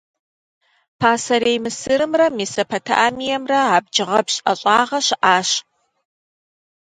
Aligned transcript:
Пасэрей 0.99 1.57
Мысырымрэ 1.63 2.27
Месопотамиемрэ 2.37 3.59
абджгъэпщ 3.75 4.35
ӀэщӀагъэ 4.43 4.99
щыӀащ. 5.05 5.49